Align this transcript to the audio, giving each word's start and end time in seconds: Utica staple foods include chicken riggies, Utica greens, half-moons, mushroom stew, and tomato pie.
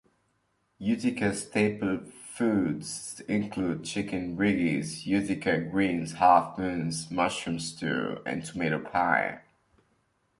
Utica 0.79 1.31
staple 1.35 1.99
foods 1.99 3.21
include 3.27 3.83
chicken 3.83 4.35
riggies, 4.35 5.05
Utica 5.05 5.59
greens, 5.61 6.13
half-moons, 6.13 7.11
mushroom 7.11 7.59
stew, 7.59 8.17
and 8.25 8.43
tomato 8.43 8.79
pie. 8.79 9.41